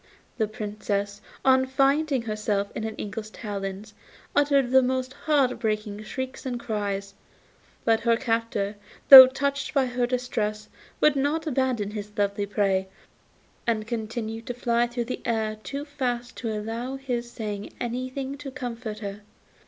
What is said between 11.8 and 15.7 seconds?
his lovely prey, and continued to fly through the air